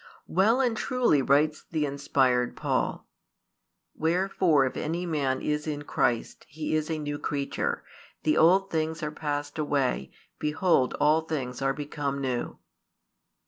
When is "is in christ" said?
5.43-6.43